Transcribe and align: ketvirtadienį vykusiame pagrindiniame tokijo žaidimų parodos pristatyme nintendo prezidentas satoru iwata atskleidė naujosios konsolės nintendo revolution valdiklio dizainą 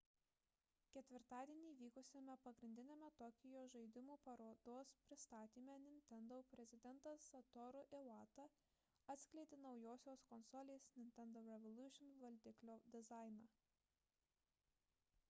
ketvirtadienį 0.93 1.71
vykusiame 1.79 2.35
pagrindiniame 2.45 3.09
tokijo 3.19 3.59
žaidimų 3.73 4.13
parodos 4.27 4.93
pristatyme 5.11 5.75
nintendo 5.83 6.39
prezidentas 6.53 7.27
satoru 7.35 7.83
iwata 7.99 8.45
atskleidė 9.15 9.59
naujosios 9.67 10.23
konsolės 10.33 10.87
nintendo 11.03 11.43
revolution 11.51 12.17
valdiklio 12.25 12.79
dizainą 12.97 13.51